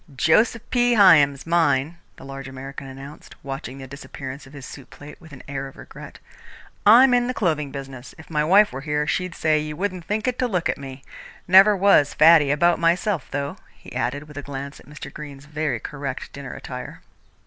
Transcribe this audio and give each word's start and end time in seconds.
"Joseph 0.17 0.63
P. 0.71 0.95
Hyam's 0.95 1.45
mine," 1.45 1.97
the 2.15 2.25
large 2.25 2.47
American 2.47 2.87
announced, 2.87 3.35
watching 3.43 3.77
the 3.77 3.85
disappearance 3.85 4.47
of 4.47 4.53
his 4.53 4.65
soup 4.65 4.89
plate 4.89 5.21
with 5.21 5.31
an 5.31 5.43
air 5.47 5.67
of 5.67 5.77
regret. 5.77 6.17
"I'm 6.87 7.13
in 7.13 7.27
the 7.27 7.35
clothing 7.35 7.69
business. 7.69 8.15
If 8.17 8.27
my 8.27 8.43
wife 8.43 8.71
were 8.71 8.81
here, 8.81 9.05
she'd 9.05 9.35
say 9.35 9.59
you 9.59 9.75
wouldn't 9.75 10.03
think 10.05 10.27
it 10.27 10.39
to 10.39 10.47
look 10.47 10.69
at 10.69 10.79
me. 10.79 11.03
Never 11.47 11.77
was 11.77 12.15
faddy 12.15 12.49
about 12.49 12.79
myself, 12.79 13.27
though," 13.29 13.57
he 13.75 13.93
added, 13.93 14.27
with 14.27 14.37
a 14.37 14.41
glance 14.41 14.79
at 14.79 14.87
Mr. 14.89 15.13
Greene's 15.13 15.45
very 15.45 15.79
correct 15.79 16.33
dinner 16.33 16.55
attire. 16.55 17.01